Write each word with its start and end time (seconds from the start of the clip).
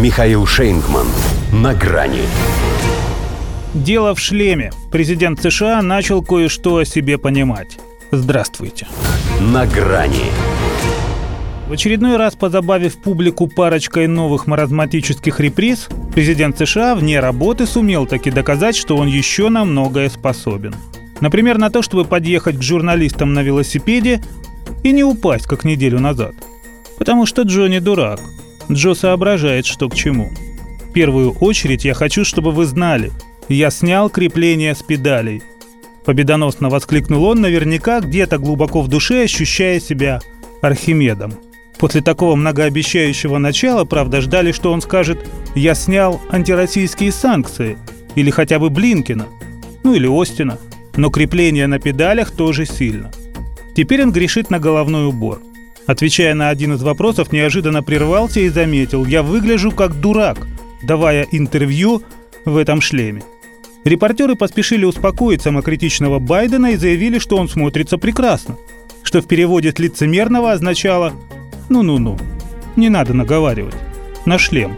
Михаил 0.00 0.46
Шейнгман. 0.46 1.08
На 1.52 1.74
грани. 1.74 2.20
Дело 3.74 4.14
в 4.14 4.20
шлеме. 4.20 4.70
Президент 4.92 5.42
США 5.42 5.82
начал 5.82 6.22
кое-что 6.22 6.76
о 6.76 6.84
себе 6.84 7.18
понимать. 7.18 7.80
Здравствуйте. 8.12 8.86
На 9.40 9.66
грани. 9.66 10.26
В 11.66 11.72
очередной 11.72 12.16
раз 12.16 12.36
позабавив 12.36 12.96
публику 12.98 13.48
парочкой 13.48 14.06
новых 14.06 14.46
маразматических 14.46 15.40
реприз, 15.40 15.88
президент 16.14 16.56
США 16.56 16.94
вне 16.94 17.18
работы 17.18 17.66
сумел 17.66 18.06
таки 18.06 18.30
доказать, 18.30 18.76
что 18.76 18.96
он 18.96 19.08
еще 19.08 19.48
на 19.48 19.64
многое 19.64 20.10
способен. 20.10 20.76
Например, 21.20 21.58
на 21.58 21.70
то, 21.70 21.82
чтобы 21.82 22.04
подъехать 22.04 22.56
к 22.58 22.62
журналистам 22.62 23.34
на 23.34 23.42
велосипеде 23.42 24.22
и 24.84 24.92
не 24.92 25.02
упасть, 25.02 25.46
как 25.46 25.64
неделю 25.64 25.98
назад. 25.98 26.36
Потому 26.98 27.26
что 27.26 27.42
Джо 27.42 27.66
не 27.66 27.80
дурак– 27.80 28.20
Джо 28.70 28.94
соображает, 28.94 29.66
что 29.66 29.88
к 29.88 29.94
чему. 29.94 30.30
В 30.88 30.92
первую 30.92 31.32
очередь 31.32 31.84
я 31.84 31.94
хочу, 31.94 32.24
чтобы 32.24 32.52
вы 32.52 32.64
знали, 32.64 33.12
я 33.48 33.70
снял 33.70 34.10
крепление 34.10 34.74
с 34.74 34.82
педалей. 34.82 35.42
Победоносно 36.04 36.68
воскликнул 36.68 37.24
он, 37.24 37.40
наверняка 37.40 38.00
где-то 38.00 38.38
глубоко 38.38 38.80
в 38.80 38.88
душе 38.88 39.24
ощущая 39.24 39.80
себя 39.80 40.20
Архимедом. 40.62 41.34
После 41.78 42.00
такого 42.00 42.34
многообещающего 42.34 43.38
начала, 43.38 43.84
правда, 43.84 44.20
ждали, 44.20 44.52
что 44.52 44.72
он 44.72 44.80
скажет 44.80 45.18
«Я 45.54 45.74
снял 45.74 46.20
антироссийские 46.30 47.12
санкции» 47.12 47.78
или 48.16 48.30
хотя 48.30 48.58
бы 48.58 48.68
Блинкина, 48.68 49.26
ну 49.84 49.94
или 49.94 50.08
Остина, 50.08 50.58
но 50.96 51.10
крепление 51.10 51.68
на 51.68 51.78
педалях 51.78 52.32
тоже 52.32 52.66
сильно. 52.66 53.12
Теперь 53.76 54.02
он 54.02 54.10
грешит 54.10 54.50
на 54.50 54.58
головной 54.58 55.06
убор. 55.06 55.40
Отвечая 55.88 56.34
на 56.34 56.50
один 56.50 56.74
из 56.74 56.82
вопросов, 56.82 57.32
неожиданно 57.32 57.82
прервался 57.82 58.40
и 58.40 58.50
заметил, 58.50 59.06
я 59.06 59.22
выгляжу 59.22 59.70
как 59.70 59.98
дурак, 59.98 60.46
давая 60.82 61.26
интервью 61.32 62.02
в 62.44 62.58
этом 62.58 62.82
шлеме. 62.82 63.22
Репортеры 63.84 64.34
поспешили 64.34 64.84
успокоить 64.84 65.40
самокритичного 65.40 66.18
Байдена 66.18 66.72
и 66.72 66.76
заявили, 66.76 67.18
что 67.18 67.38
он 67.38 67.48
смотрится 67.48 67.96
прекрасно, 67.96 68.58
что 69.02 69.22
в 69.22 69.26
переводе 69.26 69.72
с 69.72 69.78
лицемерного 69.78 70.52
означало 70.52 71.14
«ну-ну-ну, 71.70 72.18
не 72.76 72.90
надо 72.90 73.14
наговаривать, 73.14 73.76
на 74.26 74.36
шлем». 74.38 74.76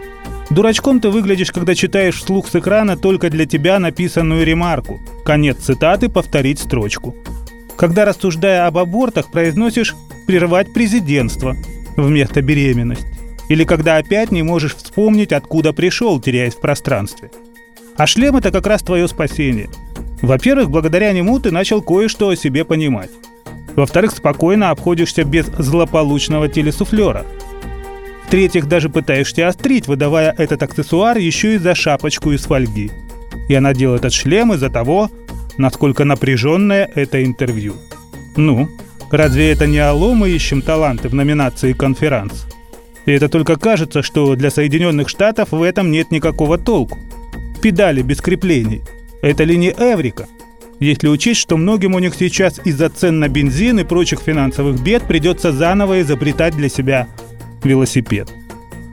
Дурачком 0.49 1.01
ты 1.01 1.11
выглядишь, 1.11 1.51
когда 1.51 1.75
читаешь 1.75 2.19
вслух 2.21 2.47
с 2.47 2.55
экрана 2.55 2.97
только 2.97 3.31
для 3.31 3.47
тебя 3.47 3.81
написанную 3.81 4.47
ремарку. 4.47 5.01
Конец 5.25 5.57
цитаты, 5.59 6.09
повторить 6.09 6.61
строчку. 6.61 7.17
Когда, 7.77 8.05
рассуждая 8.05 8.69
об 8.69 8.79
абортах, 8.79 9.33
произносишь 9.33 9.97
прервать 10.31 10.73
президентство 10.73 11.57
вместо 11.97 12.41
беременность. 12.41 13.05
Или 13.49 13.65
когда 13.65 13.97
опять 13.97 14.31
не 14.31 14.45
можешь 14.45 14.77
вспомнить, 14.77 15.33
откуда 15.33 15.73
пришел, 15.73 16.21
теряясь 16.21 16.55
в 16.55 16.61
пространстве. 16.61 17.33
А 17.97 18.07
шлем– 18.07 18.37
это 18.37 18.53
как 18.53 18.65
раз 18.69 18.81
твое 18.83 19.09
спасение. 19.09 19.69
Во-первых, 20.23 20.71
благодаря 20.71 21.11
нему 21.11 21.41
ты 21.41 21.51
начал 21.51 21.83
кое-что 21.83 22.29
о 22.29 22.37
себе 22.37 22.65
понимать. 22.65 23.11
Во-вторых, 23.75 24.13
спокойно 24.13 24.71
обходишься 24.71 25.25
без 25.25 25.47
злополучного 25.47 26.49
телесуфлера. 26.49 27.27
В-третьих, 28.29 28.69
даже 28.69 28.89
пытаешься 28.89 29.49
острить, 29.49 29.89
выдавая 29.89 30.33
этот 30.39 30.63
аксессуар 30.63 31.19
еще 31.19 31.57
и 31.57 31.59
за 31.59 31.75
шапочку 31.75 32.31
из 32.31 32.43
фольги. 32.43 32.93
Я 33.49 33.61
надел 33.61 33.97
этот 33.97 34.13
шлем 34.13 34.53
из-за 34.53 34.71
того, 34.71 35.11
насколько 35.59 36.05
напряженное 36.05 36.89
это 36.95 37.25
интервью. 37.25 37.75
Ну, 38.37 38.69
Разве 39.11 39.51
это 39.51 39.67
не 39.67 39.79
алло 39.79 40.15
мы 40.15 40.31
ищем 40.31 40.63
таланты 40.63 41.09
в 41.09 41.15
номинации 41.15 41.73
«Конферанс»? 41.73 42.47
И 43.07 43.13
это 43.13 43.29
только 43.29 43.57
кажется, 43.57 44.03
что 44.03 44.37
для 44.37 44.51
Соединенных 44.51 45.09
Штатов 45.09 45.51
в 45.51 45.63
этом 45.63 45.91
нет 45.91 46.13
никакого 46.13 46.59
толку. 46.59 46.97
Педали 47.61 48.03
без 48.03 48.21
креплений. 48.21 48.83
Это 49.21 49.43
ли 49.43 49.57
не 49.57 49.71
Эврика? 49.71 50.29
Если 50.79 51.09
учесть, 51.09 51.41
что 51.41 51.57
многим 51.57 51.95
у 51.95 51.99
них 51.99 52.15
сейчас 52.15 52.61
из-за 52.65 52.89
цен 52.89 53.19
на 53.19 53.29
бензин 53.29 53.81
и 53.81 53.85
прочих 53.85 54.21
финансовых 54.21 54.81
бед 54.81 55.03
придется 55.03 55.51
заново 55.51 56.01
изобретать 56.03 56.55
для 56.55 56.69
себя 56.69 57.09
велосипед. 57.65 58.31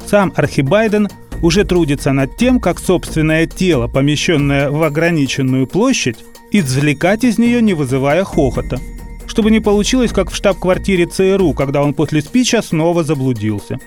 Сам 0.06 0.34
Архибайден 0.36 1.10
уже 1.44 1.64
трудится 1.64 2.12
над 2.12 2.36
тем, 2.38 2.60
как 2.60 2.80
собственное 2.80 3.46
тело, 3.46 3.88
помещенное 3.88 4.72
в 4.72 4.82
ограниченную 4.82 5.68
площадь, 5.68 6.18
извлекать 6.52 7.24
из 7.24 7.38
нее, 7.38 7.62
не 7.62 7.76
вызывая 7.76 8.24
хохота– 8.24 8.80
чтобы 9.38 9.52
не 9.52 9.60
получилось, 9.60 10.12
как 10.12 10.32
в 10.32 10.36
штаб-квартире 10.36 11.06
ЦРУ, 11.06 11.54
когда 11.54 11.84
он 11.84 11.94
после 11.94 12.22
спича 12.22 12.64
снова 12.64 13.04
заблудился. 13.04 13.78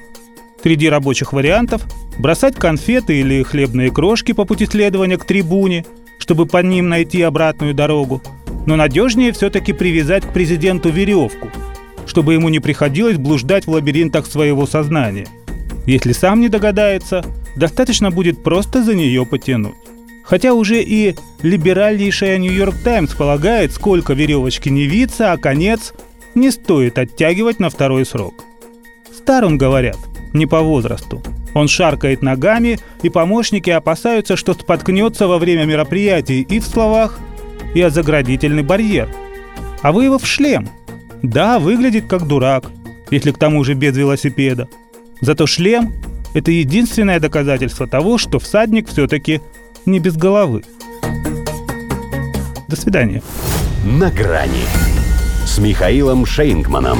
Среди 0.62 0.88
рабочих 0.88 1.32
вариантов– 1.32 1.82
бросать 2.20 2.54
конфеты 2.54 3.18
или 3.18 3.42
хлебные 3.42 3.90
крошки 3.90 4.30
по 4.30 4.44
пути 4.44 4.66
следования 4.66 5.18
к 5.18 5.24
трибуне, 5.24 5.84
чтобы 6.20 6.46
по 6.46 6.58
ним 6.58 6.88
найти 6.88 7.22
обратную 7.22 7.74
дорогу. 7.74 8.22
Но 8.64 8.76
надежнее 8.76 9.32
все-таки 9.32 9.72
привязать 9.72 10.24
к 10.24 10.32
президенту 10.32 10.88
веревку, 10.88 11.48
чтобы 12.06 12.34
ему 12.34 12.48
не 12.48 12.60
приходилось 12.60 13.16
блуждать 13.16 13.66
в 13.66 13.72
лабиринтах 13.72 14.26
своего 14.26 14.66
сознания. 14.66 15.26
Если 15.84 16.12
сам 16.12 16.38
не 16.38 16.48
догадается, 16.48 17.24
достаточно 17.56 18.12
будет 18.12 18.44
просто 18.44 18.84
за 18.84 18.94
нее 18.94 19.26
потянуть. 19.26 19.74
Хотя 20.22 20.54
уже 20.54 20.82
и 20.82 21.16
либеральнейшая 21.42 22.38
«Нью-Йорк 22.38 22.76
Таймс» 22.84 23.14
полагает, 23.14 23.72
сколько 23.72 24.12
веревочки 24.12 24.68
не 24.68 24.84
виться, 24.84 25.32
а 25.32 25.38
конец 25.38 25.92
не 26.34 26.50
стоит 26.50 26.98
оттягивать 26.98 27.58
на 27.58 27.70
второй 27.70 28.06
срок. 28.06 28.44
Стар 29.12 29.44
он, 29.44 29.58
говорят, 29.58 29.98
не 30.32 30.46
по 30.46 30.60
возрасту. 30.60 31.22
Он 31.54 31.66
шаркает 31.66 32.22
ногами, 32.22 32.78
и 33.02 33.08
помощники 33.08 33.70
опасаются, 33.70 34.36
что 34.36 34.54
споткнется 34.54 35.26
во 35.26 35.38
время 35.38 35.64
мероприятий 35.64 36.42
и 36.42 36.60
в 36.60 36.64
словах, 36.64 37.18
и 37.74 37.80
о 37.80 37.90
заградительный 37.90 38.62
барьер. 38.62 39.08
А 39.82 39.92
вы 39.92 40.04
его 40.04 40.18
в 40.18 40.26
шлем. 40.26 40.68
Да, 41.22 41.58
выглядит 41.58 42.06
как 42.06 42.26
дурак, 42.26 42.70
если 43.10 43.32
к 43.32 43.38
тому 43.38 43.64
же 43.64 43.74
без 43.74 43.96
велосипеда. 43.96 44.68
Зато 45.20 45.46
шлем– 45.46 45.92
это 46.34 46.50
единственное 46.50 47.20
доказательство 47.20 47.86
того, 47.86 48.16
что 48.16 48.38
всадник 48.38 48.88
все-таки 48.88 49.40
не 49.90 49.98
без 49.98 50.16
головы. 50.16 50.62
До 52.68 52.76
свидания. 52.76 53.22
На 53.84 54.10
грани 54.10 54.64
с 55.44 55.58
Михаилом 55.58 56.24
Шейнгманом. 56.24 56.98